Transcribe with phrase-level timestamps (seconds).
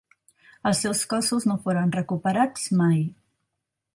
[0.69, 3.07] Els seus cossos no foren recuperats mai.